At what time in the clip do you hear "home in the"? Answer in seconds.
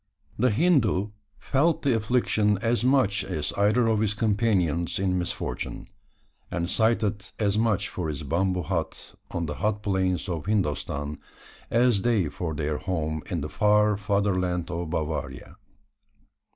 12.79-13.49